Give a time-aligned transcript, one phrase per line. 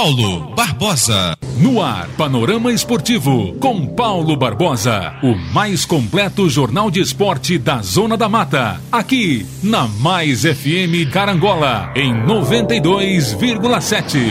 [0.00, 1.36] Paulo Barbosa.
[1.58, 5.12] No ar, Panorama Esportivo, com Paulo Barbosa.
[5.22, 8.80] O mais completo jornal de esporte da Zona da Mata.
[8.90, 14.30] Aqui, na Mais FM Carangola, em 92,7.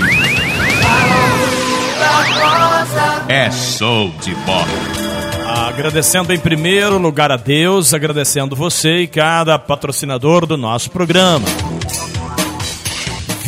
[3.28, 4.66] É show de bola.
[5.68, 11.46] Agradecendo em primeiro lugar a Deus, agradecendo você e cada patrocinador do nosso programa.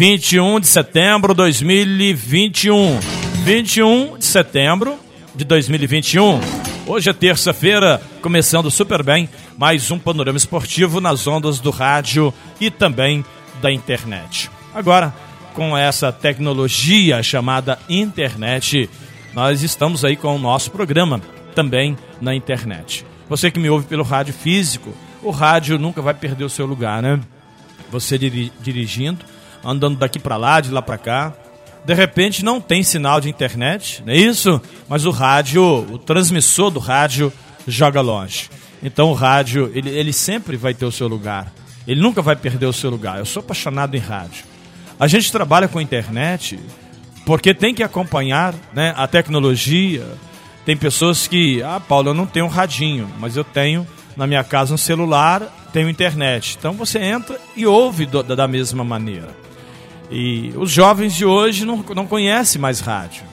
[0.01, 2.99] 21 de setembro de 2021.
[3.43, 4.97] 21 de setembro
[5.35, 6.39] de 2021.
[6.87, 12.71] Hoje é terça-feira, começando super bem, mais um panorama esportivo nas ondas do rádio e
[12.71, 13.23] também
[13.61, 14.49] da internet.
[14.73, 15.13] Agora,
[15.53, 18.89] com essa tecnologia chamada internet,
[19.35, 21.21] nós estamos aí com o nosso programa
[21.53, 23.05] também na internet.
[23.29, 27.03] Você que me ouve pelo rádio físico, o rádio nunca vai perder o seu lugar,
[27.03, 27.19] né?
[27.91, 29.23] Você dirigindo,
[29.63, 31.33] andando daqui para lá, de lá para cá.
[31.83, 34.61] De repente não tem sinal de internet, não é isso?
[34.87, 37.33] Mas o rádio, o transmissor do rádio
[37.67, 38.49] joga longe.
[38.83, 41.51] Então o rádio, ele, ele sempre vai ter o seu lugar.
[41.87, 43.19] Ele nunca vai perder o seu lugar.
[43.19, 44.45] Eu sou apaixonado em rádio.
[44.99, 46.59] A gente trabalha com internet
[47.25, 50.05] porque tem que acompanhar né, a tecnologia.
[50.65, 54.43] Tem pessoas que, ah, Paulo, eu não tenho um radinho, mas eu tenho na minha
[54.43, 55.41] casa um celular,
[55.73, 56.55] tenho internet.
[56.59, 59.29] Então você entra e ouve do, da mesma maneira.
[60.11, 63.23] E os jovens de hoje não, não conhecem mais rádio,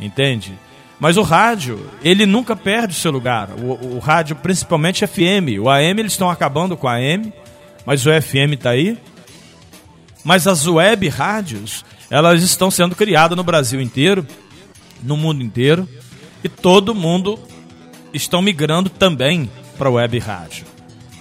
[0.00, 0.56] entende?
[1.00, 3.50] Mas o rádio, ele nunca perde o seu lugar.
[3.58, 5.58] O, o rádio, principalmente FM.
[5.60, 7.32] O AM, eles estão acabando com a AM,
[7.84, 8.96] mas o FM está aí.
[10.22, 14.26] Mas as web rádios, elas estão sendo criadas no Brasil inteiro,
[15.02, 15.88] no mundo inteiro,
[16.44, 17.38] e todo mundo
[18.12, 20.66] estão migrando também para web rádio.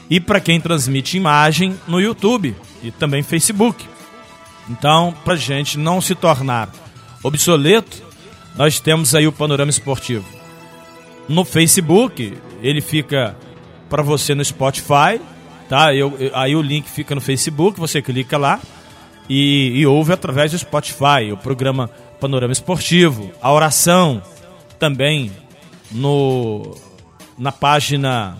[0.09, 3.87] E para quem transmite imagem no YouTube e também Facebook.
[4.69, 6.69] Então, para gente não se tornar
[7.23, 8.03] obsoleto,
[8.55, 10.25] nós temos aí o panorama esportivo.
[11.27, 13.35] No Facebook, ele fica
[13.89, 15.19] para você no Spotify,
[15.67, 15.93] tá?
[15.93, 18.59] Eu, eu, aí o link fica no Facebook, você clica lá
[19.27, 21.89] e, e ouve através do Spotify o programa
[22.19, 24.21] Panorama Esportivo, a oração
[24.77, 25.31] também
[25.91, 26.75] no
[27.37, 28.37] na página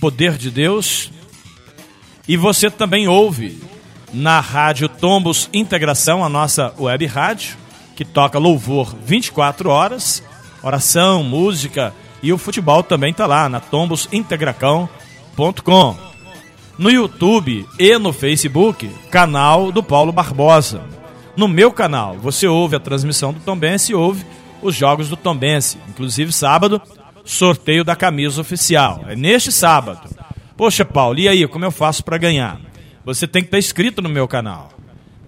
[0.00, 1.10] Poder de Deus.
[2.26, 3.60] E você também ouve
[4.12, 7.56] na Rádio Tombos Integração, a nossa web rádio,
[7.96, 10.22] que toca louvor 24 horas,
[10.62, 15.96] oração, música e o futebol também está lá na tombosintegracão.com.
[16.78, 20.82] No YouTube e no Facebook, canal do Paulo Barbosa.
[21.36, 24.24] No meu canal, você ouve a transmissão do Tombense e ouve
[24.62, 25.78] os jogos do Tombense.
[25.88, 26.80] Inclusive, sábado,
[27.24, 29.04] sorteio da camisa oficial.
[29.08, 30.08] É neste sábado.
[30.56, 32.60] Poxa, Paulo, e aí, como eu faço para ganhar?
[33.04, 34.70] Você tem que estar inscrito no meu canal.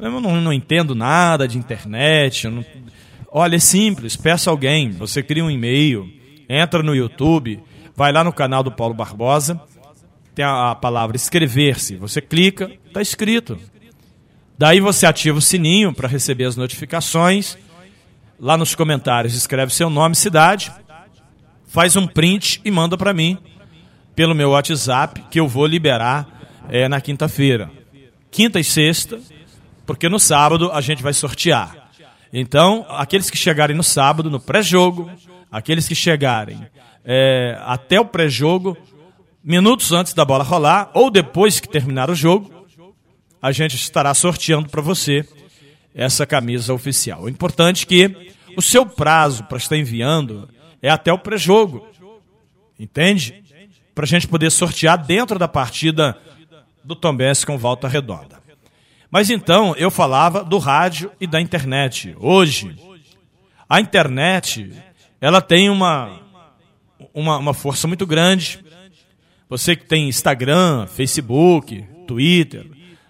[0.00, 2.48] Eu não, não entendo nada de internet.
[2.48, 2.64] Não...
[3.30, 4.16] Olha, é simples.
[4.16, 4.90] Peça alguém.
[4.92, 6.08] Você cria um e-mail,
[6.48, 7.60] entra no YouTube,
[7.96, 9.60] vai lá no canal do Paulo Barbosa,
[10.34, 11.96] tem a, palavra inscrever-se.
[11.96, 13.58] Você clica, está inscrito.
[14.58, 17.58] Daí você ativa o sininho para receber as notificações.
[18.38, 20.72] Lá nos comentários escreve seu nome, cidade,
[21.66, 23.38] faz um print e manda para mim
[24.14, 26.34] pelo meu WhatsApp que eu vou liberar
[26.68, 27.70] é, na quinta-feira.
[28.30, 29.20] Quinta e sexta,
[29.86, 31.90] porque no sábado a gente vai sortear.
[32.32, 35.10] Então, aqueles que chegarem no sábado, no pré-jogo,
[35.50, 36.66] aqueles que chegarem
[37.04, 38.76] é, até o pré-jogo,
[39.42, 42.52] minutos antes da bola rolar, ou depois que terminar o jogo,
[43.40, 45.24] a gente estará sorteando para você
[45.94, 47.22] essa camisa oficial.
[47.22, 50.48] O importante é que o seu prazo para estar enviando
[50.82, 51.86] é até o pré-jogo.
[52.78, 53.44] Entende?
[53.94, 56.18] Para a gente poder sortear dentro da partida
[56.84, 58.42] do Tombense com volta redonda.
[59.10, 62.14] Mas então eu falava do rádio e da internet.
[62.18, 62.76] Hoje,
[63.68, 64.72] a internet
[65.20, 66.20] ela tem uma,
[67.14, 68.62] uma, uma força muito grande.
[69.48, 72.66] Você que tem Instagram, Facebook, Twitter,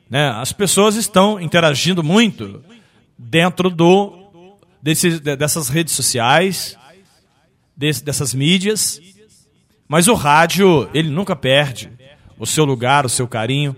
[0.09, 0.29] né?
[0.31, 2.62] as pessoas estão interagindo muito
[3.19, 4.23] dentro do
[4.82, 6.77] desses, dessas redes sociais,
[7.75, 9.00] desse, dessas mídias.
[9.88, 11.91] Mas o rádio, ele nunca perde
[12.38, 13.76] o seu lugar, o seu carinho.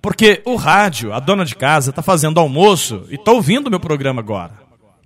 [0.00, 3.78] Porque o rádio, a dona de casa, está fazendo almoço e está ouvindo o meu
[3.80, 4.54] programa agora.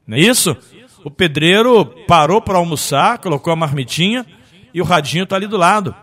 [0.06, 0.56] Não é isso?
[1.04, 4.24] O pedreiro parou para almoçar, colocou a marmitinha
[4.72, 5.94] e o radinho está ali do lado.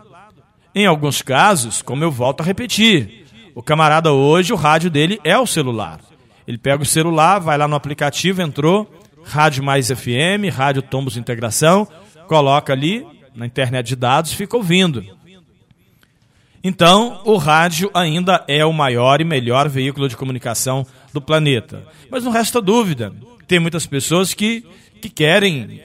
[0.74, 5.38] Em alguns casos, como eu volto a repetir, o camarada hoje, o rádio dele é
[5.38, 6.00] o celular.
[6.46, 8.90] Ele pega o celular, vai lá no aplicativo, entrou,
[9.24, 11.88] Rádio Mais FM, Rádio Tombos Integração,
[12.26, 15.04] coloca ali na internet de dados fica ouvindo.
[16.66, 21.82] Então, o rádio ainda é o maior e melhor veículo de comunicação do planeta.
[22.10, 23.12] Mas não resta dúvida
[23.46, 24.64] Tem muitas pessoas que,
[25.02, 25.82] que querem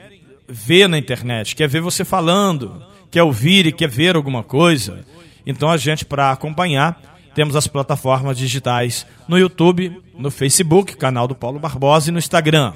[0.47, 2.81] ver na internet, quer ver você falando,
[3.11, 5.05] quer ouvir e quer ver alguma coisa.
[5.45, 6.99] Então a gente, para acompanhar,
[7.35, 12.73] temos as plataformas digitais no YouTube, no Facebook, canal do Paulo Barbosa, e no Instagram.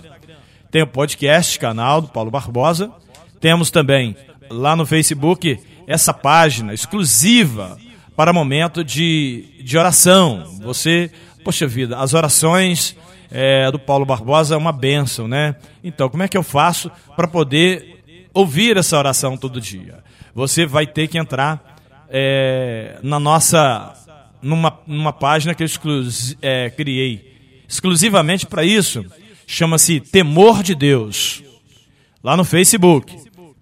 [0.70, 2.92] Tem o podcast, canal do Paulo Barbosa.
[3.40, 4.16] Temos também
[4.50, 5.58] lá no Facebook
[5.88, 7.78] essa página exclusiva
[8.16, 10.44] para momento de, de oração.
[10.62, 11.12] Você,
[11.44, 12.96] poxa vida, as orações
[13.32, 15.56] é, do Paulo Barbosa é uma bênção, né?
[15.84, 20.04] Então, como é que eu faço para poder ouvir essa oração todo dia?
[20.36, 21.78] Você vai ter que entrar
[22.10, 23.96] é, na nossa
[24.42, 27.34] numa, numa página que eu exclus, é, criei
[27.68, 29.06] exclusivamente para isso.
[29.48, 31.44] Chama-se Temor de Deus.
[32.24, 33.16] Lá no Facebook.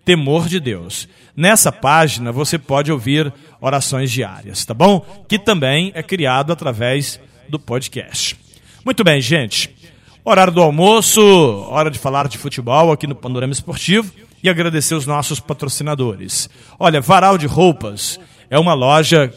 [0.04, 1.08] Temor de Deus.
[1.42, 5.04] Nessa página você pode ouvir orações diárias, tá bom?
[5.28, 8.38] Que também é criado através do podcast.
[8.86, 9.76] Muito bem, gente.
[10.24, 11.20] Horário do almoço,
[11.68, 16.48] hora de falar de futebol aqui no Panorama Esportivo e agradecer os nossos patrocinadores.
[16.78, 19.34] Olha, Varal de Roupas é uma loja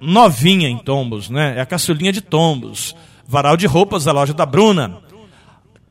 [0.00, 1.54] novinha em Tombos, né?
[1.58, 2.92] É a caçulinha de Tombos.
[3.24, 4.98] Varal de roupas, a loja da Bruna.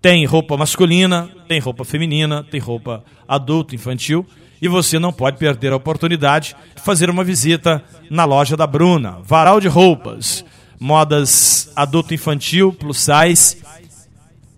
[0.01, 4.27] Tem roupa masculina, tem roupa feminina, tem roupa adulto, infantil.
[4.61, 9.19] E você não pode perder a oportunidade de fazer uma visita na loja da Bruna.
[9.23, 10.45] Varal de roupas,
[10.79, 13.57] modas adulto infantil, plus size,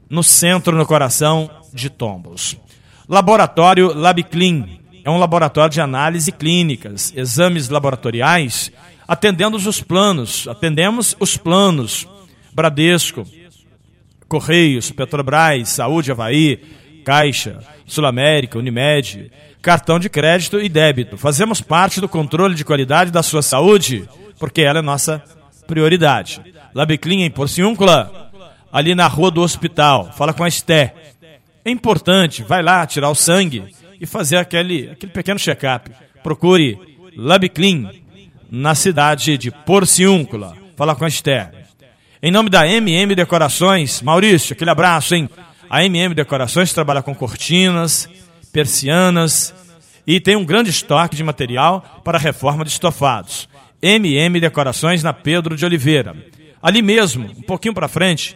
[0.09, 2.57] no centro, no coração de Tombos.
[3.07, 4.67] Laboratório LabClean.
[5.03, 8.71] É um laboratório de análise clínicas, exames laboratoriais
[9.07, 12.07] atendendo os planos, atendemos os planos.
[12.53, 13.23] Bradesco,
[14.27, 16.59] Correios, Petrobras, Saúde Havaí,
[17.05, 19.31] Caixa, Sul América, Unimed,
[19.61, 21.17] cartão de crédito e débito.
[21.17, 24.07] Fazemos parte do controle de qualidade da sua saúde,
[24.39, 25.23] porque ela é nossa
[25.67, 26.41] prioridade.
[26.73, 28.31] Labiclin em Porciúncula,
[28.71, 30.11] ali na rua do hospital.
[30.15, 30.93] Fala com a Esté.
[31.65, 33.63] É importante, vai lá tirar o sangue
[33.99, 35.91] e fazer aquele, aquele pequeno check-up.
[36.23, 36.79] Procure
[37.15, 37.89] Labiclin
[38.49, 40.55] na cidade de Porciúncula.
[40.75, 41.51] Fala com a Esther.
[42.21, 45.29] Em nome da MM Decorações, Maurício, aquele abraço, hein?
[45.69, 48.09] A MM Decorações trabalha com cortinas,
[48.57, 49.53] persianas
[50.07, 53.47] e tem um grande estoque de material para reforma de estofados.
[53.79, 56.15] MM Decorações na Pedro de Oliveira.
[56.59, 58.35] Ali mesmo, um pouquinho para frente,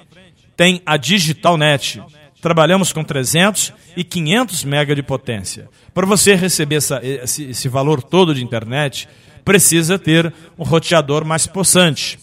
[0.55, 1.99] tem a Digitalnet.
[2.39, 5.67] Trabalhamos com 300 e 500 mega de potência.
[5.91, 9.09] Para você receber essa, esse, esse valor todo de internet,
[9.43, 12.19] precisa ter um roteador mais possante.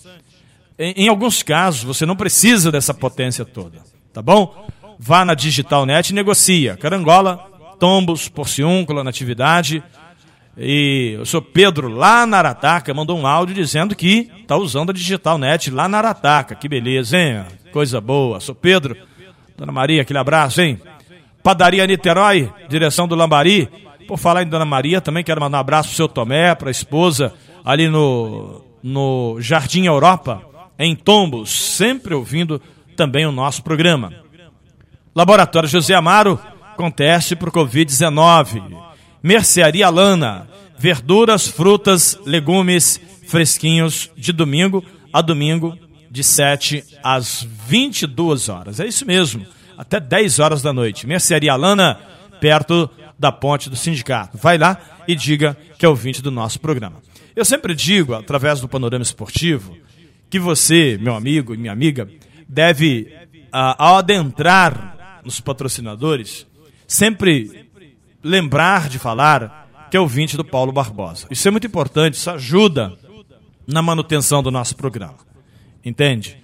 [0.78, 4.68] Em, em alguns casos, você não precisa dessa potência toda, tá bom?
[5.00, 6.76] Vá na Digitalnet e negocia.
[6.76, 9.82] Carangola, Tombos, Porciúncula, Natividade.
[10.56, 14.92] E o senhor Pedro, lá na Arataca, mandou um áudio dizendo que está usando a
[14.92, 16.56] Digitalnet lá na Arataca.
[16.56, 17.44] Que beleza, hein?
[17.72, 18.40] Coisa boa.
[18.40, 18.96] Sou Pedro,
[19.56, 20.80] Dona Maria, aquele abraço, hein?
[21.42, 23.68] Padaria Niterói, direção do Lambari.
[24.08, 26.70] Por falar em Dona Maria, também quero mandar um abraço pro seu Tomé, para a
[26.70, 27.34] esposa,
[27.64, 30.42] ali no, no Jardim Europa,
[30.78, 32.60] em Tombos, sempre ouvindo
[32.96, 34.12] também o nosso programa.
[35.14, 36.40] Laboratório José Amaro,
[36.78, 38.62] com teste para o Covid-19.
[39.20, 40.48] Mercearia Lana,
[40.78, 45.76] verduras, frutas, legumes fresquinhos de domingo a domingo,
[46.08, 48.78] de 7 às 22 horas.
[48.78, 49.44] É isso mesmo,
[49.76, 51.04] até 10 horas da noite.
[51.04, 51.98] Mercearia Lana,
[52.40, 54.38] perto da ponte do sindicato.
[54.38, 57.02] Vai lá e diga que é ouvinte do nosso programa.
[57.34, 59.76] Eu sempre digo, através do panorama esportivo,
[60.30, 62.08] que você, meu amigo e minha amiga,
[62.48, 63.12] deve,
[63.50, 66.46] ah, ao adentrar nos patrocinadores,
[66.88, 67.68] sempre
[68.24, 71.26] lembrar de falar que é ouvinte do Paulo Barbosa.
[71.30, 72.96] Isso é muito importante, isso ajuda
[73.66, 75.18] na manutenção do nosso programa.
[75.84, 76.42] Entende?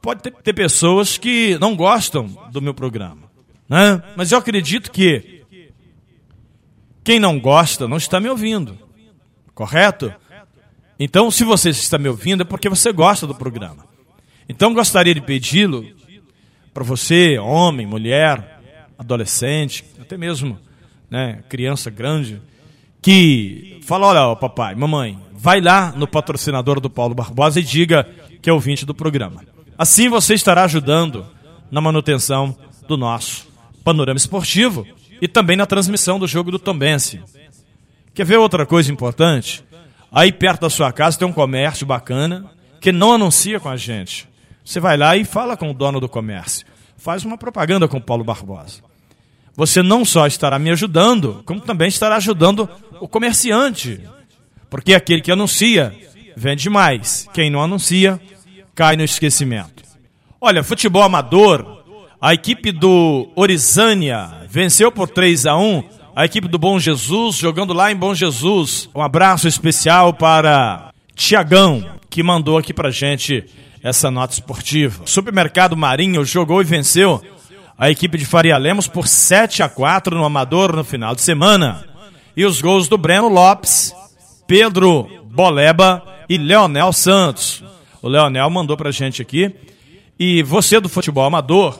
[0.00, 3.30] Pode ter, ter pessoas que não gostam do meu programa,
[3.68, 4.02] né?
[4.14, 5.42] mas eu acredito que
[7.02, 8.78] quem não gosta não está me ouvindo.
[9.54, 10.12] Correto?
[10.98, 13.86] Então, se você está me ouvindo, é porque você gosta do programa.
[14.48, 15.84] Então, gostaria de pedi-lo
[16.72, 18.55] para você, homem, mulher,
[18.98, 20.58] adolescente, até mesmo
[21.10, 22.40] né, criança grande,
[23.02, 28.08] que fala: olha, papai, mamãe, vai lá no patrocinador do Paulo Barbosa e diga
[28.42, 29.44] que é ouvinte do programa.
[29.78, 31.26] Assim você estará ajudando
[31.70, 32.56] na manutenção
[32.88, 33.46] do nosso
[33.84, 34.86] panorama esportivo
[35.20, 37.20] e também na transmissão do jogo do Tombense.
[38.14, 39.64] Quer ver outra coisa importante?
[40.10, 42.50] Aí perto da sua casa tem um comércio bacana
[42.80, 44.28] que não anuncia com a gente.
[44.64, 46.66] Você vai lá e fala com o dono do comércio.
[46.96, 48.80] Faz uma propaganda com Paulo Barbosa.
[49.54, 52.68] Você não só estará me ajudando, como também estará ajudando
[53.00, 54.00] o comerciante.
[54.68, 55.94] Porque aquele que anuncia
[56.36, 57.26] vende mais.
[57.32, 58.20] Quem não anuncia
[58.74, 59.82] cai no esquecimento.
[60.40, 61.82] Olha, futebol amador
[62.20, 67.74] A equipe do Orizânia venceu por 3 a 1 a equipe do Bom Jesus, jogando
[67.74, 68.88] lá em Bom Jesus.
[68.94, 73.44] Um abraço especial para Tiagão, que mandou aqui pra gente
[73.86, 75.02] essa nota esportiva.
[75.04, 77.22] Supermercado Marinho jogou e venceu
[77.78, 81.84] a equipe de Faria Lemos por 7 a 4 no Amador no final de semana.
[82.36, 83.94] E os gols do Breno Lopes,
[84.44, 87.62] Pedro Boleba e Leonel Santos.
[88.02, 89.54] O Leonel mandou pra gente aqui.
[90.18, 91.78] E você do futebol amador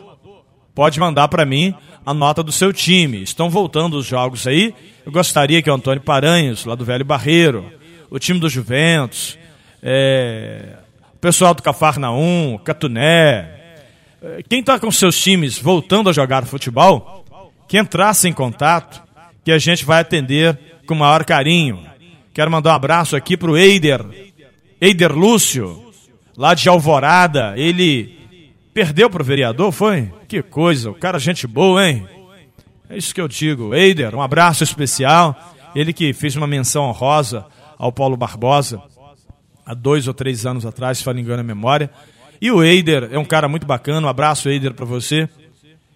[0.77, 3.21] pode mandar para mim a nota do seu time.
[3.21, 4.73] Estão voltando os jogos aí.
[5.05, 7.69] Eu gostaria que o Antônio Paranhos, lá do Velho Barreiro,
[8.09, 9.37] o time do Juventus,
[9.83, 10.86] é,
[11.17, 13.49] o pessoal do Cafarnaum, Catuné,
[14.23, 17.25] é, quem está com seus times voltando a jogar futebol,
[17.67, 19.03] que entrasse em contato,
[19.43, 21.81] que a gente vai atender com o maior carinho.
[22.35, 24.05] Quero mandar um abraço aqui para o Eider,
[24.79, 25.91] Eider Lúcio,
[26.37, 27.55] lá de Alvorada.
[27.57, 28.15] Ele
[28.77, 30.13] Perdeu pro vereador, foi?
[30.29, 32.07] Que coisa, o cara gente boa, hein?
[32.91, 33.75] É isso que eu digo.
[33.75, 35.35] Eider, um abraço especial.
[35.75, 37.47] Ele que fez uma menção honrosa
[37.79, 38.83] ao Paulo Barbosa
[39.67, 41.91] há dois ou três anos atrás, se não engano a memória.
[42.41, 44.07] E o Eider é um cara muito bacana.
[44.07, 45.29] Um abraço, Eider, para você.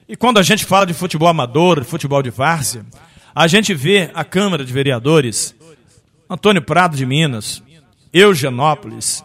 [0.09, 2.85] E quando a gente fala de futebol amador, de futebol de várzea,
[3.33, 5.55] a gente vê a Câmara de Vereadores,
[6.29, 7.63] Antônio Prado de Minas,
[8.13, 9.25] Eugenópolis,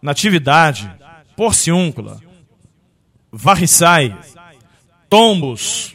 [0.00, 0.90] Natividade,
[1.36, 2.18] Porciúncula,
[3.30, 4.16] Varriçai,
[5.10, 5.94] Tombos,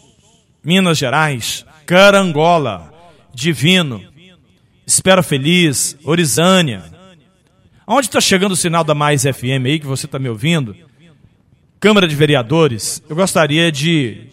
[0.63, 2.93] Minas Gerais, Carangola,
[3.33, 4.03] Divino,
[4.85, 6.96] Espera Feliz, Orizânia.
[7.87, 10.75] Aonde está chegando o sinal da Mais FM aí, que você está me ouvindo?
[11.79, 14.27] Câmara de Vereadores, eu gostaria de,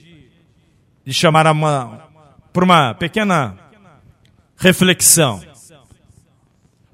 [1.04, 2.08] de chamar uma,
[2.52, 3.56] por uma pequena
[4.56, 5.40] reflexão.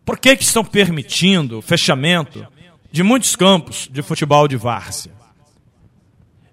[0.05, 2.47] Por que, que estão permitindo o fechamento
[2.93, 5.13] de muitos campos de futebol de várzea?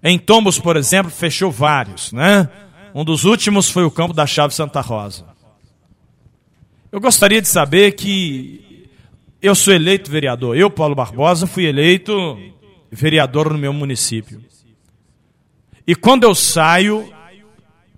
[0.02, 2.50] Em Tombos, por exemplo, fechou vários, né?
[2.96, 5.26] Um dos últimos foi o campo da Chave Santa Rosa.
[6.94, 8.67] Eu gostaria de saber que
[9.48, 10.58] eu sou eleito vereador.
[10.58, 12.38] Eu, Paulo Barbosa, fui eleito
[12.92, 14.42] vereador no meu município.
[15.86, 17.12] E quando eu saio,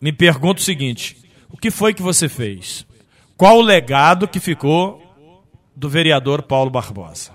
[0.01, 1.17] me pergunto o seguinte:
[1.49, 2.85] o que foi que você fez?
[3.35, 5.01] Qual o legado que ficou
[5.75, 7.31] do vereador Paulo Barbosa?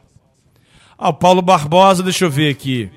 [0.97, 2.91] Ah, o Paulo Barbosa, deixa eu ver aqui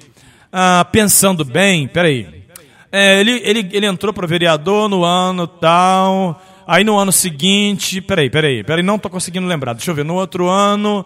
[0.52, 2.46] ah, pensando bem, peraí.
[2.92, 6.42] É, ele, ele, ele entrou para vereador no ano tal.
[6.68, 8.02] Aí no ano seguinte.
[8.02, 9.74] Peraí, peraí, peraí, não estou conseguindo lembrar.
[9.74, 10.04] Deixa eu ver.
[10.04, 11.06] No outro ano.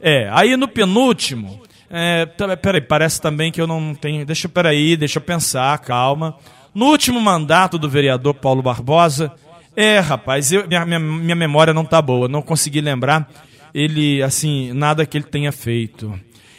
[0.00, 1.60] É, aí no penúltimo.
[1.90, 2.26] É,
[2.60, 4.24] peraí, parece também que eu não tenho.
[4.24, 6.36] Deixa, peraí, deixa eu pensar, calma.
[6.74, 9.32] No último mandato do vereador Paulo Barbosa.
[9.76, 13.30] É, rapaz, eu, minha, minha, minha memória não tá boa, não consegui lembrar
[13.74, 16.18] ele, assim, nada que ele tenha feito.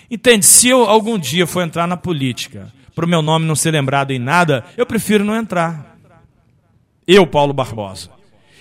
[0.10, 0.46] Entende?
[0.46, 4.12] Se eu algum dia for entrar na política, para o meu nome não ser lembrado
[4.12, 5.98] em nada, eu prefiro não entrar.
[7.08, 8.17] Eu, Paulo Barbosa.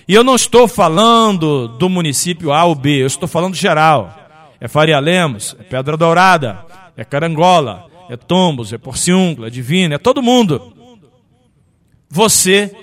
[0.07, 4.15] E eu não estou falando do município A ou B, eu estou falando geral.
[4.59, 9.97] É Faria Lemos, é Pedra Dourada, é Carangola, é Tombos, é Porciúncula, é Divina, é
[9.97, 10.73] todo mundo.
[12.09, 12.73] Você,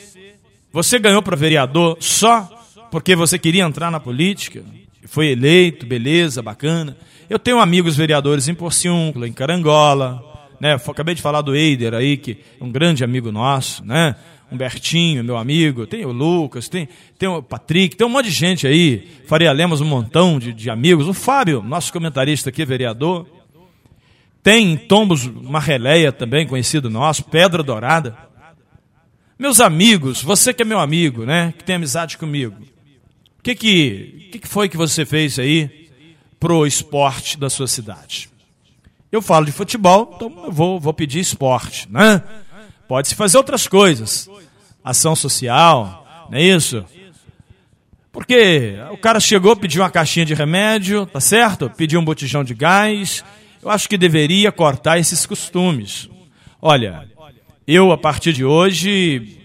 [0.71, 2.49] você ganhou para vereador só
[2.91, 4.63] porque você queria entrar na política?
[5.07, 6.97] Foi eleito, beleza, bacana.
[7.29, 10.23] Eu tenho amigos vereadores em Porciúncula, em Carangola,
[10.61, 10.75] né?
[10.75, 14.15] Acabei de falar do Eider aí, que é um grande amigo nosso, né?
[14.55, 18.67] Humbertinho, meu amigo, tem o Lucas, tem, tem o Patrick, tem um monte de gente
[18.67, 19.09] aí.
[19.27, 21.07] Faria Lemos, um montão de, de amigos.
[21.07, 23.27] O Fábio, nosso comentarista aqui, vereador.
[24.43, 28.17] Tem em Tombos uma releia também, conhecido nosso, Pedra Dourada.
[29.39, 31.53] Meus amigos, você que é meu amigo, né?
[31.57, 32.57] Que tem amizade comigo.
[33.39, 35.85] O que, que, que, que foi que você fez aí
[36.45, 38.29] pro esporte da sua cidade.
[39.11, 42.23] Eu falo de futebol, então eu vou, vou pedir esporte, né?
[42.89, 44.29] Pode-se fazer outras coisas.
[44.83, 46.85] Ação social, não é isso?
[48.13, 51.69] Porque o cara chegou, pediu uma caixinha de remédio, tá certo?
[51.71, 53.25] Pediu um botijão de gás.
[53.63, 56.09] Eu acho que deveria cortar esses costumes.
[56.61, 57.09] Olha,
[57.67, 59.41] eu a partir de hoje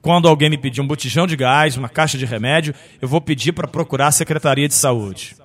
[0.00, 3.52] quando alguém me pedir um botijão de gás, uma caixa de remédio, eu vou pedir
[3.52, 5.36] para procurar a Secretaria de Saúde.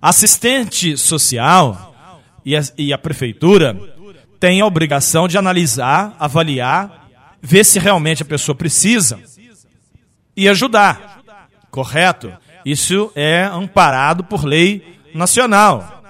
[0.00, 1.94] Assistente social
[2.44, 3.74] e a, e a prefeitura
[4.46, 7.08] tem a obrigação de analisar, avaliar,
[7.42, 9.18] ver se realmente a pessoa precisa
[10.36, 11.20] e ajudar.
[11.68, 12.32] Correto?
[12.64, 16.00] Isso é amparado por lei nacional.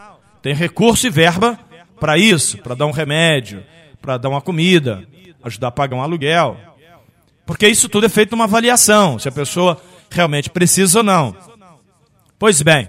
[0.43, 1.59] Tem recurso e verba
[1.99, 3.65] para isso, para dar um remédio,
[4.03, 5.03] para dar uma comida,
[5.43, 6.59] ajudar a pagar um aluguel.
[7.47, 11.35] Porque isso tudo é feito uma avaliação, se a pessoa realmente precisa ou não.
[12.39, 12.87] Pois bem,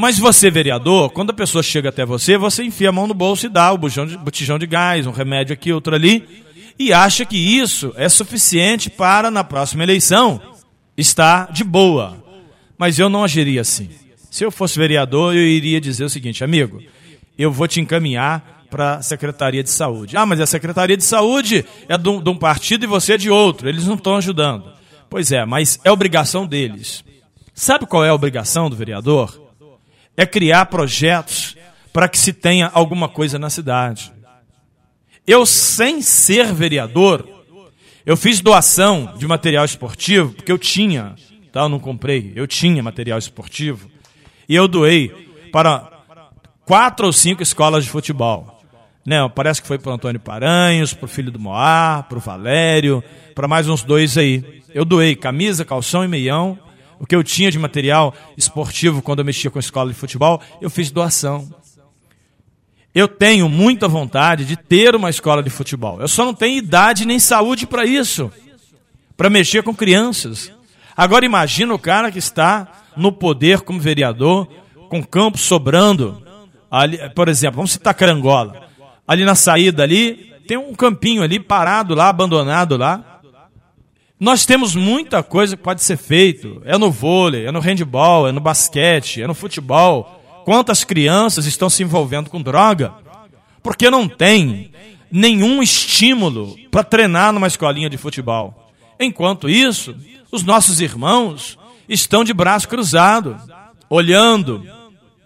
[0.00, 3.44] Mas você, vereador, quando a pessoa chega até você, você enfia a mão no bolso
[3.44, 6.26] e dá o botijão de, botijão de gás, um remédio aqui, outro ali,
[6.78, 10.40] e acha que isso é suficiente para, na próxima eleição,
[10.96, 12.16] estar de boa.
[12.78, 13.90] Mas eu não agiria assim.
[14.30, 16.82] Se eu fosse vereador, eu iria dizer o seguinte, amigo,
[17.36, 20.16] eu vou te encaminhar para a Secretaria de Saúde.
[20.16, 23.18] Ah, mas a Secretaria de Saúde é de um, de um partido e você é
[23.18, 24.72] de outro, eles não estão ajudando.
[25.10, 27.04] Pois é, mas é obrigação deles.
[27.52, 29.49] Sabe qual é a obrigação do vereador?
[30.20, 31.56] É criar projetos
[31.94, 34.12] para que se tenha alguma coisa na cidade.
[35.26, 37.26] Eu, sem ser vereador,
[38.04, 41.14] eu fiz doação de material esportivo, porque eu tinha,
[41.50, 41.62] tá?
[41.62, 43.90] eu não comprei, eu tinha material esportivo,
[44.46, 45.08] e eu doei
[45.50, 45.90] para
[46.66, 48.62] quatro ou cinco escolas de futebol.
[49.06, 52.20] Né, parece que foi para o Antônio Paranhos, para o filho do Moá, para o
[52.20, 53.02] Valério,
[53.34, 54.62] para mais uns dois aí.
[54.74, 56.58] Eu doei camisa, calção e meião.
[57.00, 60.40] O que eu tinha de material esportivo quando eu mexia com a escola de futebol,
[60.60, 61.48] eu fiz doação.
[62.94, 66.00] Eu tenho muita vontade de ter uma escola de futebol.
[66.00, 68.30] Eu só não tenho idade nem saúde para isso,
[69.16, 70.52] para mexer com crianças.
[70.96, 74.46] Agora imagina o cara que está no poder como vereador,
[74.88, 76.22] com campo sobrando.
[76.70, 78.70] Ali, por exemplo, vamos citar Carangola
[79.10, 83.09] ali na saída ali, tem um campinho ali parado lá, abandonado lá.
[84.20, 86.60] Nós temos muita coisa que pode ser feito.
[86.66, 90.20] É no vôlei, é no handball, é no basquete, é no futebol.
[90.44, 92.92] Quantas crianças estão se envolvendo com droga?
[93.62, 94.72] Porque não tem
[95.10, 98.70] nenhum estímulo para treinar numa escolinha de futebol.
[99.00, 99.96] Enquanto isso,
[100.30, 101.58] os nossos irmãos
[101.88, 103.38] estão de braço cruzado,
[103.88, 104.62] olhando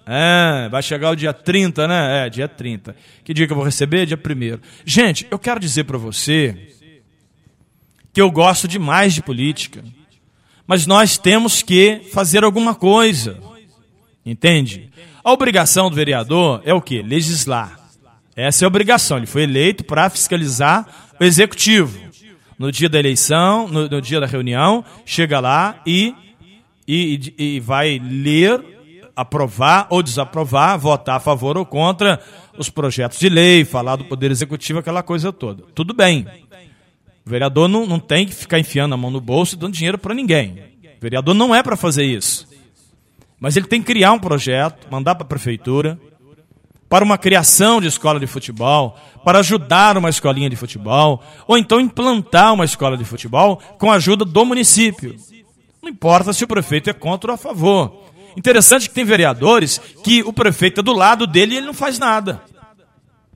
[0.07, 2.27] é, vai chegar o dia 30, né?
[2.27, 2.95] É, dia 30.
[3.25, 4.05] Que dia que eu vou receber?
[4.05, 6.75] Dia 1 Gente, eu quero dizer para você
[8.15, 9.85] que eu gosto demais de política.
[10.67, 13.39] Mas nós temos que fazer alguma coisa.
[14.25, 14.89] Entende?
[15.23, 17.03] A obrigação do vereador é o quê?
[17.03, 17.79] Legislar.
[18.37, 19.17] Essa é a obrigação.
[19.17, 20.87] Ele foi eleito para fiscalizar
[21.21, 21.99] o executivo.
[22.57, 26.15] No dia da eleição, no, no dia da reunião, chega lá e,
[26.87, 28.63] e, e vai ler
[29.17, 32.21] aprovar ou desaprovar, votar a favor ou contra
[32.57, 35.65] os projetos de lei, falar do Poder Executivo, aquela coisa toda.
[35.75, 36.27] Tudo bem.
[37.27, 39.99] O vereador não, não tem que ficar enfiando a mão no bolso e dando dinheiro
[39.99, 40.63] para ninguém.
[40.99, 42.47] O vereador não é para fazer isso.
[43.41, 45.99] Mas ele tem que criar um projeto, mandar para a prefeitura,
[46.89, 51.81] para uma criação de escola de futebol, para ajudar uma escolinha de futebol, ou então
[51.81, 55.17] implantar uma escola de futebol com a ajuda do município.
[55.83, 58.05] Não importa se o prefeito é contra ou a favor.
[58.37, 61.99] Interessante que tem vereadores que o prefeito é do lado dele e ele não faz
[61.99, 62.43] nada.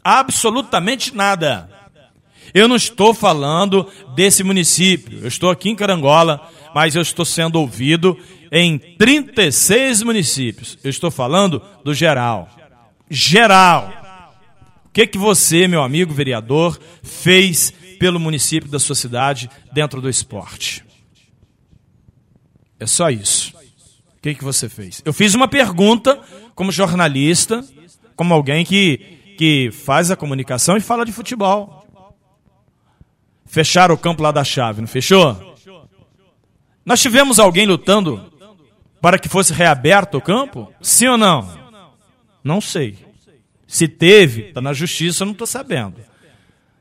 [0.04, 1.77] Absolutamente nada.
[2.52, 5.20] Eu não estou falando desse município.
[5.20, 8.18] Eu estou aqui em Carangola, mas eu estou sendo ouvido
[8.50, 10.78] em 36 municípios.
[10.82, 12.48] Eu estou falando do geral.
[13.10, 13.92] Geral.
[14.86, 20.08] O que que você, meu amigo vereador, fez pelo município da sua cidade dentro do
[20.08, 20.84] esporte?
[22.80, 23.52] É só isso.
[24.16, 25.02] O que, que você fez?
[25.04, 26.20] Eu fiz uma pergunta
[26.54, 27.64] como jornalista,
[28.16, 31.77] como alguém que, que faz a comunicação e fala de futebol.
[33.48, 35.56] Fecharam o campo lá da chave, não fechou?
[36.84, 38.32] Nós tivemos alguém lutando
[39.00, 40.72] para que fosse reaberto o campo?
[40.80, 41.58] Sim ou não?
[42.44, 42.96] Não sei.
[43.66, 45.96] Se teve, está na justiça, eu não estou sabendo.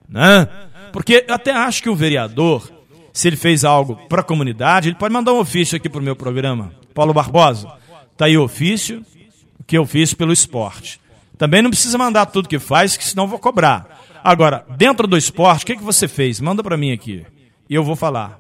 [0.08, 0.48] Né?
[0.94, 2.72] Porque eu até acho que o vereador,
[3.12, 6.04] se ele fez algo para a comunidade, ele pode mandar um ofício aqui para o
[6.04, 6.72] meu programa.
[6.94, 7.72] Paulo Barbosa,
[8.12, 9.06] está aí o ofício
[9.66, 11.00] que eu fiz pelo esporte.
[11.38, 13.97] Também não precisa mandar tudo que faz, que senão vou cobrar.
[14.28, 16.42] Agora, dentro do esporte, o que, que você fez?
[16.42, 17.26] Manda para mim aqui.
[17.70, 18.38] E eu vou falar.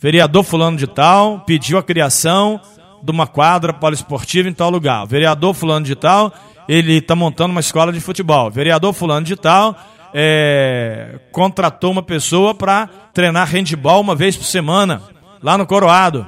[0.00, 2.58] Vereador fulano de tal pediu a criação
[3.02, 5.06] de uma quadra poliesportiva em tal lugar.
[5.06, 6.32] Vereador fulano de tal,
[6.66, 8.50] ele está montando uma escola de futebol.
[8.50, 9.76] Vereador fulano de tal
[10.14, 15.02] é, contratou uma pessoa para treinar handball uma vez por semana,
[15.42, 16.26] lá no Coroado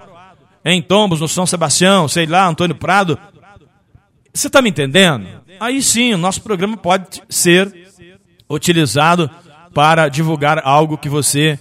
[0.62, 3.18] em Tombos, no São Sebastião, sei lá, Antônio Prado.
[4.34, 5.26] Você está me entendendo?
[5.58, 7.87] Aí sim, o nosso programa pode ser
[8.48, 9.30] utilizado
[9.74, 11.58] para divulgar algo que você,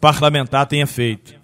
[0.00, 1.34] parlamentar, tenha feito.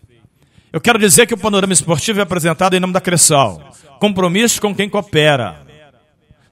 [0.73, 3.63] Eu quero dizer que o panorama esportivo é apresentado em nome da Cressol.
[3.99, 5.63] Compromisso com quem coopera.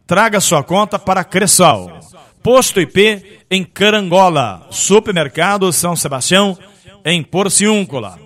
[0.06, 1.90] Traga sua conta para a Cressol.
[2.42, 4.66] Posto IP em Carangola.
[4.70, 6.58] Supermercado São Sebastião
[7.04, 8.18] em Porciúncula.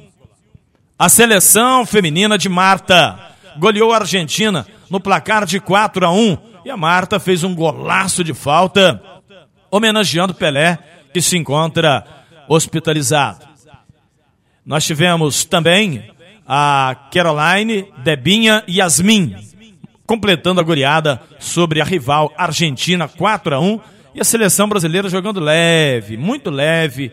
[0.98, 3.18] A seleção feminina de Marta
[3.58, 8.22] goleou a Argentina no placar de 4 a 1 e a Marta fez um golaço
[8.22, 9.02] de falta
[9.70, 10.78] homenageando Pelé,
[11.12, 12.04] que se encontra
[12.48, 13.46] hospitalizado.
[14.64, 16.10] Nós tivemos também
[16.46, 19.36] a Caroline, Debinha e Yasmin.
[20.06, 23.80] completando a goleada sobre a rival Argentina 4 a 1
[24.14, 27.12] e a seleção brasileira jogando leve, muito leve.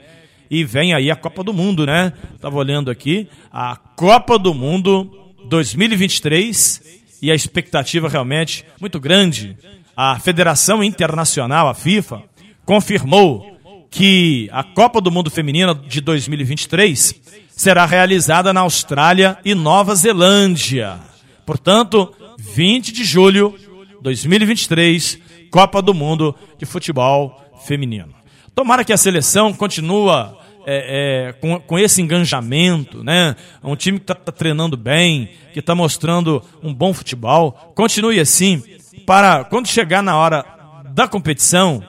[0.49, 2.13] E vem aí a Copa do Mundo, né?
[2.39, 5.11] Tava olhando aqui, a Copa do Mundo
[5.49, 9.57] 2023 e a expectativa realmente muito grande.
[9.97, 12.23] A Federação Internacional, a FIFA,
[12.65, 13.55] confirmou
[13.89, 17.15] que a Copa do Mundo Feminina de 2023
[17.49, 20.99] será realizada na Austrália e Nova Zelândia.
[21.45, 28.13] Portanto, 20 de julho de 2023, Copa do Mundo de Futebol Feminino.
[28.53, 33.35] Tomara que a seleção continua é, é, com, com, esse engajamento, né?
[33.63, 37.51] Um time que está tá treinando bem, que está mostrando um bom futebol.
[37.75, 38.63] Continue assim,
[39.05, 40.43] para quando chegar na hora
[40.91, 41.83] da competição,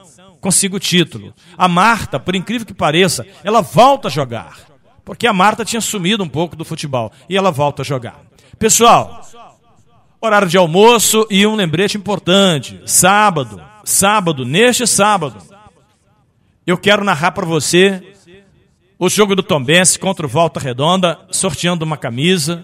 [0.46, 1.34] consiga o título.
[1.58, 4.56] A Marta, por incrível que pareça, ela volta a jogar.
[5.04, 7.10] Porque a Marta tinha sumido um pouco do futebol.
[7.28, 8.20] E ela volta a jogar.
[8.56, 9.22] Pessoal,
[10.20, 12.80] horário de almoço e um lembrete importante.
[12.86, 15.36] Sábado, sábado, neste sábado,
[16.64, 18.14] eu quero narrar para você
[19.00, 22.62] o jogo do Tombense contra o Volta Redonda, sorteando uma camisa,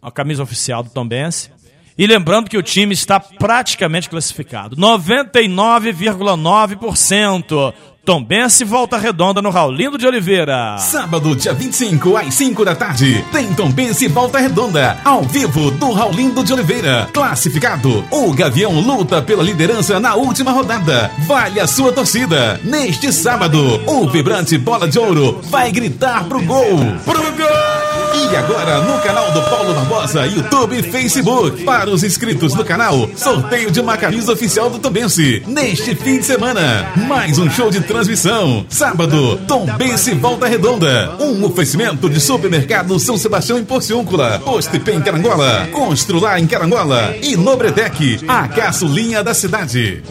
[0.00, 1.50] a camisa oficial do Tombense.
[1.96, 7.72] E lembrando que o time está praticamente classificado, 99,9%.
[8.04, 10.76] Tombense Volta Redonda no Raulindo de Oliveira.
[10.76, 16.44] Sábado, dia 25, às 5 da tarde, tem Tombense Volta Redonda, ao vivo do Raulindo
[16.44, 17.08] de Oliveira.
[17.14, 21.10] Classificado, o Gavião luta pela liderança na última rodada.
[21.26, 22.60] Vale a sua torcida.
[22.62, 26.76] Neste sábado, o vibrante Bola de Ouro vai gritar pro gol.
[27.06, 27.93] Pro gol!
[28.16, 31.64] E agora no canal do Paulo Barbosa, YouTube e Facebook.
[31.64, 35.42] Para os inscritos no canal, sorteio de uma camisa oficial do Tombense.
[35.46, 38.64] Neste fim de semana, mais um show de transmissão.
[38.68, 41.16] Sábado, Tombense Volta Redonda.
[41.18, 44.40] Um oferecimento de supermercado São Sebastião em Porciúncula.
[44.44, 45.68] Postepê em Carangola.
[45.72, 47.16] Constrular em Carangola.
[47.20, 50.04] E Nobretec, a caçulinha da cidade.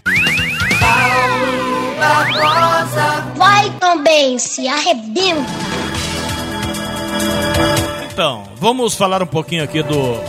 [0.78, 3.24] Paulo Barbosa.
[3.36, 5.74] Vai Tombense, arrebenta.
[8.14, 10.20] Então, vamos falar um pouquinho aqui do,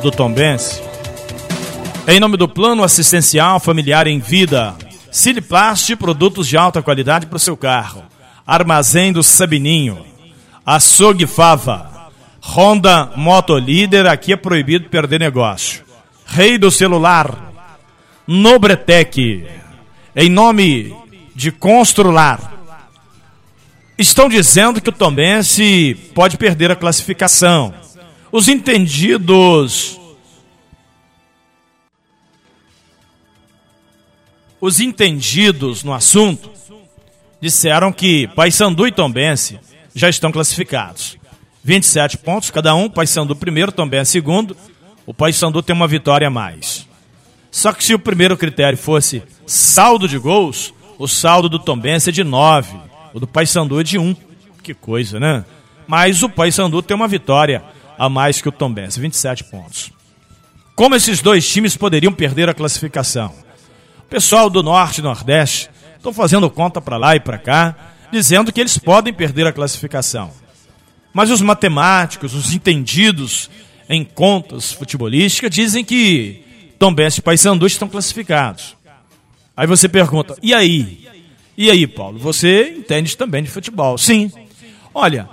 [0.00, 0.80] do Tom Benz.
[2.06, 4.76] Em nome do Plano Assistencial Familiar em Vida,
[5.10, 8.04] Siliplast, produtos de alta qualidade para o seu carro.
[8.46, 10.06] Armazém do Sabininho,
[10.64, 15.82] Açougue Fava, Honda Motolíder, aqui é proibido perder negócio.
[16.24, 17.52] Rei do Celular,
[18.24, 19.48] Nobretec,
[20.14, 20.94] em nome
[21.34, 22.59] de Constrular,
[24.00, 27.74] estão dizendo que o Tombense pode perder a classificação.
[28.32, 30.00] Os entendidos.
[34.60, 36.50] Os entendidos no assunto
[37.40, 39.58] disseram que Paysandu e Tombense
[39.94, 41.18] já estão classificados.
[41.62, 44.56] 27 pontos cada um, Paysandu primeiro, Tombense segundo.
[45.04, 46.86] O Paysandu tem uma vitória a mais.
[47.50, 52.12] Só que se o primeiro critério fosse saldo de gols, o saldo do Tombense é
[52.12, 54.14] de 9 o do Paysandu é de um.
[54.62, 55.44] Que coisa, né?
[55.86, 57.62] Mas o Paysandu tem uma vitória
[57.98, 59.90] a mais que o Tombense, 27 pontos.
[60.74, 63.34] Como esses dois times poderiam perder a classificação?
[63.98, 67.76] O pessoal do Norte e Nordeste estão fazendo conta para lá e para cá,
[68.10, 70.32] dizendo que eles podem perder a classificação.
[71.12, 73.50] Mas os matemáticos, os entendidos
[73.88, 76.42] em contas futebolísticas, dizem que
[76.78, 78.76] Tombense e Paysandu estão classificados.
[79.56, 80.99] Aí você pergunta, e aí?
[81.60, 83.98] E aí, Paulo, você entende também de futebol?
[83.98, 84.32] Sim.
[84.94, 85.28] Olha,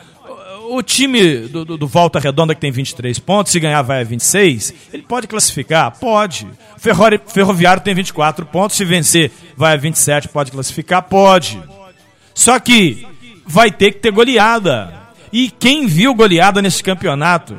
[0.70, 4.04] o time do, do, do, Volta Redonda, que tem 23 pontos, se ganhar vai a
[4.04, 5.98] 26, ele pode classificar?
[5.98, 6.46] Pode.
[6.78, 11.02] Ferrari, Ferroviário tem 24 pontos, se vencer vai a 27, pode classificar?
[11.04, 11.64] Pode.
[12.34, 13.08] Só que
[13.46, 14.94] vai ter que ter goleada.
[15.32, 17.58] E quem viu goleada nesse campeonato?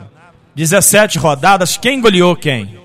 [0.55, 2.79] 17 rodadas, quem goleou quem?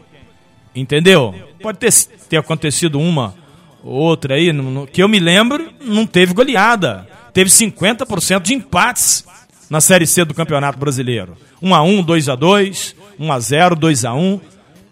[0.73, 1.35] Entendeu?
[1.61, 1.91] Pode ter,
[2.29, 3.42] ter acontecido uma
[3.83, 4.49] outra aí,
[4.91, 7.07] que eu me lembro, não teve goleada.
[7.33, 9.25] Teve 50% de empates
[9.69, 11.35] na Série C do Campeonato Brasileiro.
[11.61, 14.41] 1 a 1, 2 a 2, 1 a 0, 2 a 1,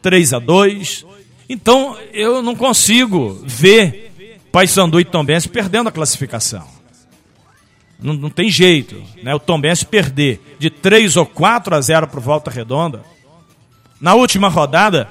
[0.01, 1.05] 3 a 2.
[1.49, 4.11] Então, eu não consigo ver
[4.51, 6.65] Paysandu e Tombense perdendo a classificação.
[8.01, 9.35] Não, não tem jeito, né?
[9.35, 13.03] O Tombense perder de 3 ou 4 a 0 para Volta Redonda.
[13.99, 15.07] Na última rodada,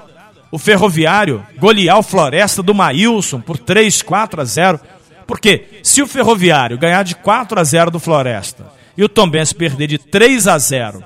[0.51, 4.81] o Ferroviário golear o Floresta do Maílson por 3, 4 a 0.
[5.27, 9.87] Porque se o Ferroviário ganhar de 4 a 0 do Floresta e o Tombense perder
[9.87, 11.05] de 3 a 0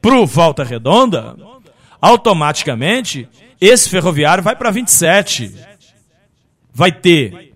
[0.00, 1.36] pro Volta Redonda,
[2.00, 3.28] automaticamente
[3.60, 5.54] esse Ferroviário vai para 27.
[6.72, 7.48] Vai ter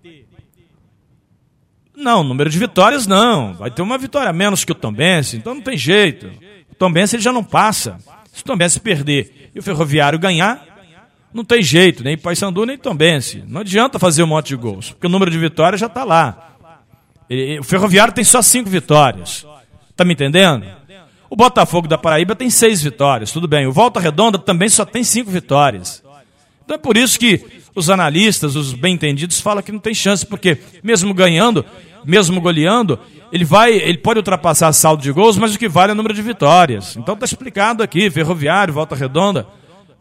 [1.95, 3.53] não, número de vitórias não.
[3.53, 6.29] Vai ter uma vitória menos que o Tombense, então não tem jeito.
[6.71, 7.97] O Tombense ele já não passa.
[8.33, 10.72] Se o Tombense perder e o Ferroviário ganhar,
[11.33, 13.43] Não tem jeito, nem Paysandu nem Tombense.
[13.47, 16.55] Não adianta fazer um monte de gols, porque o número de vitórias já está lá.
[17.59, 19.45] O Ferroviário tem só cinco vitórias.
[19.95, 20.65] Tá me entendendo?
[21.29, 23.65] O Botafogo da Paraíba tem seis vitórias, tudo bem.
[23.65, 26.03] O Volta Redonda também só tem cinco vitórias.
[26.63, 27.43] Então é por isso que
[27.73, 31.65] os analistas, os bem-entendidos, falam que não tem chance, porque mesmo ganhando,
[32.05, 32.99] mesmo goleando,
[33.31, 36.13] ele vai, ele pode ultrapassar saldo de gols, mas o que vale é o número
[36.13, 36.95] de vitórias.
[36.95, 39.47] Então está explicado aqui, Ferroviário, Volta Redonda.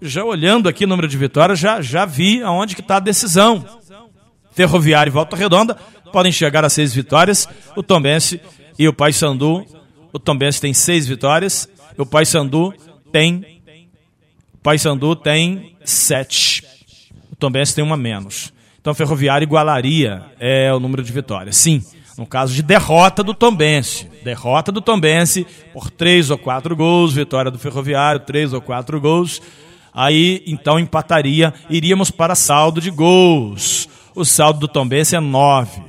[0.02, 3.64] Já olhando aqui o número de vitórias, já, já vi aonde que está a decisão.
[4.52, 5.76] Ferroviário e Volta Redonda
[6.12, 7.48] podem chegar a seis vitórias.
[7.76, 8.40] O Tombense
[8.78, 9.64] e o Paysandu
[10.12, 12.74] o Tombense tem seis vitórias, o Paysandu
[13.10, 13.62] tem
[14.52, 16.62] o Paysandu tem sete.
[17.32, 18.52] O Tombense tem uma menos.
[18.80, 21.56] Então Ferroviário igualaria é o número de vitórias.
[21.56, 21.82] Sim,
[22.16, 24.08] no caso de derrota do Tombense.
[24.22, 29.40] Derrota do Tombense por três ou quatro gols, vitória do Ferroviário, três ou quatro gols.
[29.94, 33.88] Aí então empataria, iríamos para saldo de gols.
[34.14, 35.82] O saldo do Tombense é nove.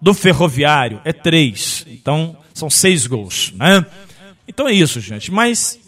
[0.00, 1.84] Do Ferroviário é três.
[1.88, 3.84] Então são seis gols, né?
[4.46, 5.30] Então é isso, gente.
[5.30, 5.78] Mas,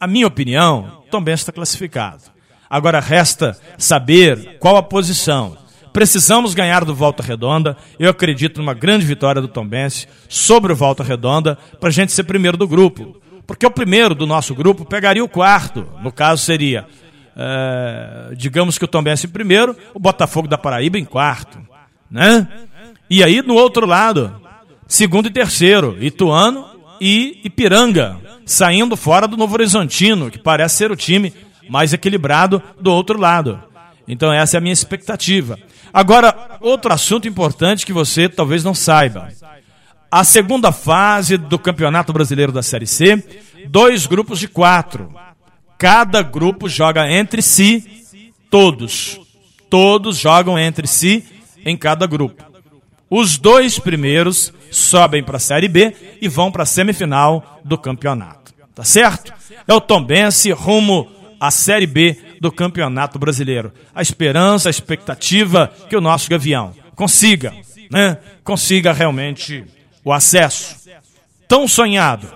[0.00, 2.24] a minha opinião, Tom Benz está classificado.
[2.68, 5.56] Agora resta saber qual a posição.
[5.92, 7.76] Precisamos ganhar do Volta Redonda.
[7.98, 12.12] Eu acredito numa grande vitória do Tom Benz sobre o Volta Redonda para a gente
[12.12, 13.16] ser primeiro do grupo.
[13.48, 15.88] Porque o primeiro do nosso grupo pegaria o quarto.
[16.02, 16.86] No caso seria,
[17.34, 21.58] é, digamos que o Tom Benz em primeiro, o Botafogo da Paraíba em quarto.
[22.10, 22.46] Né?
[23.08, 24.38] E aí, no outro lado,
[24.86, 26.66] segundo e terceiro, Ituano
[27.00, 31.32] e Ipiranga, saindo fora do Novo Horizontino, que parece ser o time
[31.70, 33.62] mais equilibrado do outro lado.
[34.06, 35.58] Então essa é a minha expectativa.
[35.90, 39.30] Agora, outro assunto importante que você talvez não saiba.
[40.10, 43.22] A segunda fase do Campeonato Brasileiro da Série C,
[43.66, 45.14] dois grupos de quatro.
[45.76, 47.84] Cada grupo joga entre si,
[48.50, 49.20] todos.
[49.68, 51.22] Todos jogam entre si
[51.62, 52.42] em cada grupo.
[53.10, 58.54] Os dois primeiros sobem para a Série B e vão para a semifinal do campeonato.
[58.74, 59.32] Tá certo?
[59.66, 61.06] É o Tombense rumo
[61.38, 63.72] à Série B do Campeonato Brasileiro.
[63.94, 67.54] A esperança, a expectativa que o nosso Gavião consiga,
[67.90, 68.18] né?
[68.42, 69.64] Consiga realmente
[70.08, 70.74] o acesso
[71.46, 72.26] tão sonhado.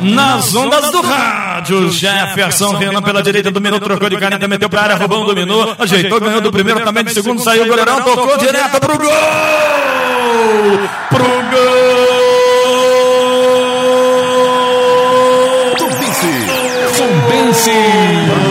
[0.00, 4.96] Nas ondas do rádio, Jefferson Renan pela direita dominou, trocou de caneta, meteu pra área,
[4.96, 8.98] roubou, dominou, ajeitou, ganhou do primeiro, também do segundo, saiu o goleirão, tocou direto pro
[8.98, 9.08] gol!
[11.08, 12.04] Pro gol!
[15.78, 16.28] Tombense!
[16.98, 18.43] Tombense!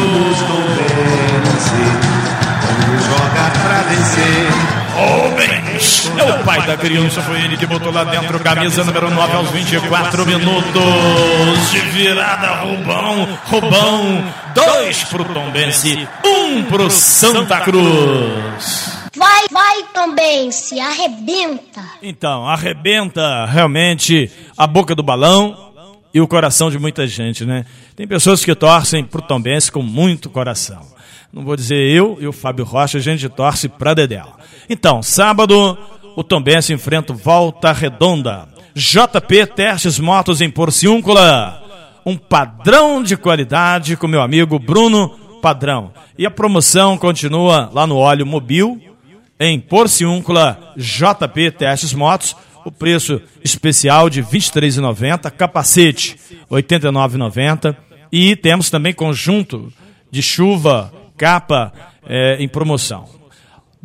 [6.18, 9.50] É o pai da criança, foi ele que botou lá dentro, camisa número 9 aos
[9.50, 11.72] 24 minutos.
[11.72, 14.34] De virada, Rubão, Rubão.
[14.54, 19.04] Dois pro Tombense, um pro Santa Cruz.
[19.16, 21.82] Vai, vai, Tombense, arrebenta.
[22.02, 25.72] Então, arrebenta realmente a boca do balão
[26.14, 27.66] e o coração de muita gente, né?
[27.96, 30.82] Tem pessoas que torcem pro Tombense com muito coração.
[31.32, 34.28] Não vou dizer eu e o Fábio Rocha, a gente torce pra Dedéu.
[34.70, 35.76] Então, sábado,
[36.16, 38.48] o Tombense enfrenta Volta Redonda.
[38.76, 41.62] JP Testes Motos em Porciúncula.
[42.06, 45.10] Um padrão de qualidade com meu amigo Bruno
[45.42, 45.92] Padrão.
[46.18, 48.82] E a promoção continua lá no óleo mobil,
[49.40, 52.36] em Porciúncula, JP Testes Motos.
[52.66, 56.18] O preço especial de R$ 23,90, capacete
[56.50, 57.76] R$ 89,90.
[58.12, 59.72] E temos também conjunto
[60.10, 61.74] de chuva, capa
[62.06, 63.23] é, em promoção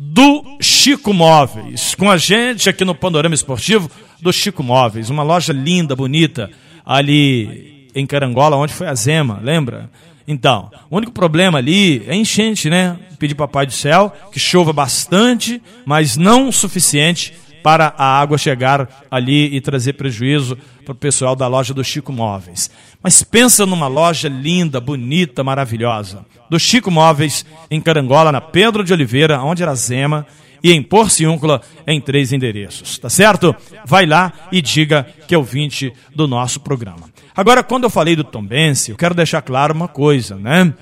[0.01, 1.93] do Chico Móveis.
[1.93, 5.09] Com a gente aqui no Panorama Esportivo do Chico Móveis.
[5.09, 6.49] Uma loja linda, bonita,
[6.85, 9.89] ali em Carangola, onde foi a Zema, lembra?
[10.25, 12.97] Então, o único problema ali é enchente, né?
[13.17, 17.33] Pedir papai do céu que chova bastante, mas não o suficiente
[17.63, 22.11] para a água chegar ali e trazer prejuízo para o pessoal da loja do Chico
[22.11, 22.69] Móveis.
[23.01, 26.25] Mas pensa numa loja linda, bonita, maravilhosa.
[26.49, 30.25] Do Chico Móveis, em Carangola, na Pedro de Oliveira, onde era Zema,
[30.63, 32.97] e em Porciúncula, em três endereços.
[32.97, 33.55] Tá certo?
[33.85, 37.09] Vai lá e diga que é o 20 do nosso programa.
[37.35, 40.73] Agora, quando eu falei do Tombense, eu quero deixar claro uma coisa, né?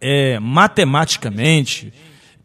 [0.00, 1.92] É, matematicamente,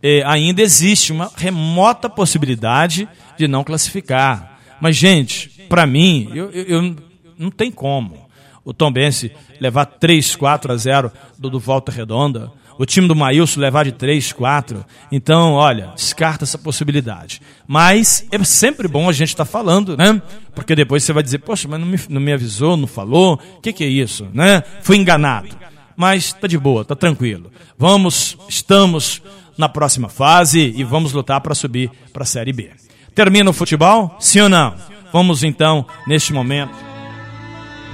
[0.02, 3.08] é, ainda existe uma remota possibilidade
[3.38, 4.60] de não classificar.
[4.80, 6.96] Mas, gente, para mim, eu, eu, eu,
[7.38, 8.28] não tem como
[8.64, 13.16] o Tom Bense levar 3, 4 a 0 do, do Volta Redonda, o time do
[13.16, 14.86] Maílson levar de 3, 4.
[15.12, 17.42] Então, olha, descarta essa possibilidade.
[17.66, 20.22] Mas é sempre bom a gente estar tá falando, né?
[20.54, 23.62] Porque depois você vai dizer, poxa, mas não me, não me avisou, não falou, o
[23.62, 24.62] que, que é isso, né?
[24.84, 25.50] Fui enganado.
[25.96, 27.52] mas tá de boa, tá tranquilo.
[27.78, 29.24] Vamos, estamos
[29.58, 32.70] na próxima fase e vamos lutar para subir para a Série B.
[33.16, 34.16] Termina o futebol?
[34.20, 34.76] Sim ou não?
[35.12, 36.76] Vamos então, neste momento,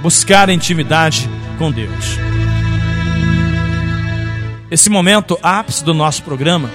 [0.02, 2.18] buscar intimidade com Deus.
[4.70, 6.70] Esse momento ápice do nosso programa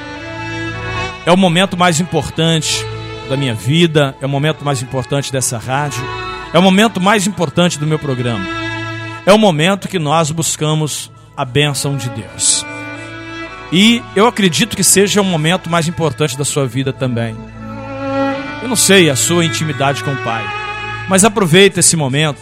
[1.25, 2.83] é o momento mais importante
[3.29, 6.03] da minha vida, é o momento mais importante dessa rádio,
[6.53, 8.45] é o momento mais importante do meu programa.
[9.25, 12.58] É o momento que nós buscamos a bênção de Deus.
[13.71, 17.35] E eu acredito que seja o momento mais importante da sua vida também.
[18.61, 20.43] Eu não sei a sua intimidade com o Pai,
[21.07, 22.41] mas aproveita esse momento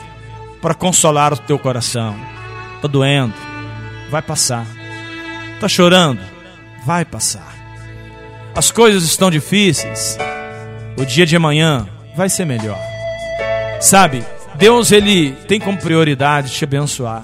[0.62, 2.16] para consolar o teu coração.
[2.82, 3.34] Tá doendo?
[4.10, 4.66] Vai passar.
[5.60, 6.22] Tá chorando?
[6.86, 7.56] Vai passar.
[8.56, 10.18] As coisas estão difíceis.
[10.98, 12.80] O dia de amanhã vai ser melhor.
[13.80, 14.24] Sabe,
[14.56, 17.24] Deus ele tem como prioridade te abençoar.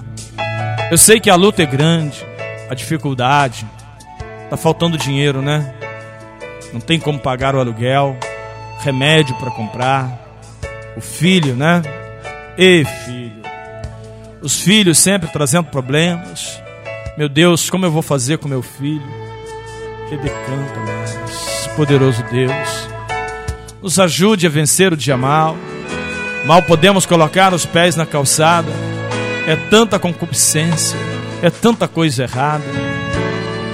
[0.90, 2.24] Eu sei que a luta é grande,
[2.70, 3.66] a dificuldade,
[4.54, 5.74] tá faltando dinheiro, né?
[6.72, 8.16] Não tem como pagar o aluguel,
[8.80, 10.16] remédio para comprar,
[10.96, 11.82] o filho, né?
[12.56, 13.42] Ei, filho.
[14.40, 16.60] Os filhos sempre trazendo problemas.
[17.18, 19.06] Meu Deus, como eu vou fazer com meu filho?
[20.08, 22.88] Que mas poderoso Deus.
[23.82, 25.56] Nos ajude a vencer o dia mal.
[26.44, 28.70] Mal podemos colocar os pés na calçada.
[29.48, 30.96] É tanta concupiscência,
[31.42, 32.64] é tanta coisa errada.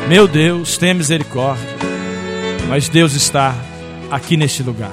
[0.09, 1.69] Meu Deus, tenha misericórdia.
[2.69, 3.55] Mas Deus está
[4.11, 4.93] aqui neste lugar.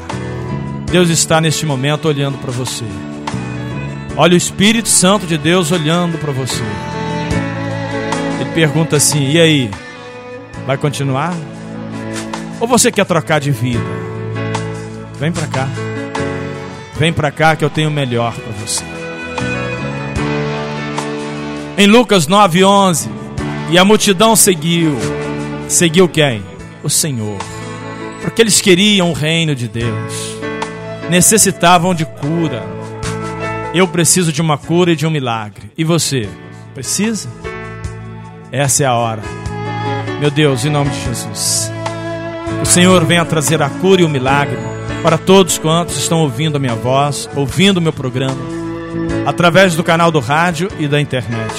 [0.91, 2.85] Deus está neste momento olhando para você.
[4.15, 6.63] Olha o Espírito Santo de Deus olhando para você.
[8.39, 9.71] Ele pergunta assim: e aí?
[10.65, 11.33] Vai continuar?
[12.59, 13.83] Ou você quer trocar de vida?
[15.19, 15.67] Vem para cá.
[16.97, 18.83] Vem para cá que eu tenho o melhor para você.
[21.77, 23.07] Em Lucas 9:11,
[23.69, 24.95] e a multidão seguiu.
[25.67, 26.43] Seguiu quem?
[26.83, 27.37] O Senhor.
[28.21, 30.13] Porque eles queriam o reino de Deus.
[31.09, 32.63] Necessitavam de cura.
[33.73, 35.71] Eu preciso de uma cura e de um milagre.
[35.77, 36.27] E você?
[36.73, 37.29] Precisa?
[38.51, 39.21] Essa é a hora.
[40.19, 41.71] Meu Deus, em nome de Jesus.
[42.61, 44.57] O Senhor venha trazer a cura e o milagre
[45.03, 48.41] para todos quantos estão ouvindo a minha voz, ouvindo o meu programa,
[49.25, 51.53] através do canal do rádio e da internet.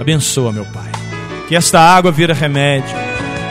[0.00, 0.89] Abençoa, meu Pai.
[1.50, 2.96] Que esta água vira remédio,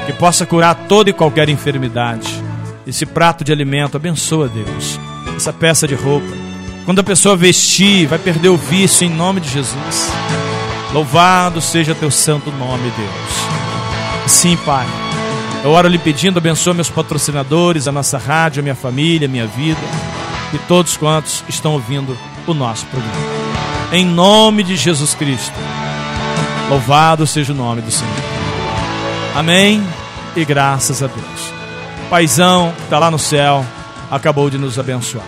[0.05, 2.41] que possa curar toda e qualquer enfermidade.
[2.87, 4.97] Esse prato de alimento, abençoa, Deus.
[5.35, 6.25] Essa peça de roupa.
[6.85, 10.13] Quando a pessoa vestir, vai perder o vício em nome de Jesus.
[10.93, 14.31] Louvado seja teu santo nome, Deus.
[14.31, 14.87] Sim, Pai.
[15.61, 19.45] Eu oro lhe pedindo, abençoa meus patrocinadores, a nossa rádio, a minha família, a minha
[19.45, 19.81] vida
[20.53, 23.13] e todos quantos estão ouvindo o nosso programa.
[23.91, 25.59] Em nome de Jesus Cristo.
[26.69, 28.13] Louvado seja o nome do Senhor.
[29.35, 29.83] Amém
[30.35, 31.53] e graças a Deus.
[32.09, 33.65] Paizão que está lá no céu
[34.11, 35.25] acabou de nos abençoar.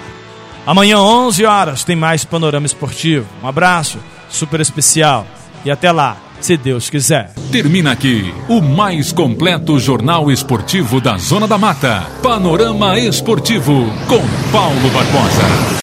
[0.66, 3.26] Amanhã, 11 horas, tem mais Panorama Esportivo.
[3.44, 3.98] Um abraço
[4.30, 5.26] super especial
[5.66, 7.34] e até lá se Deus quiser.
[7.52, 12.08] Termina aqui o mais completo jornal esportivo da Zona da Mata.
[12.22, 15.72] Panorama Esportivo com Paulo Barbosa.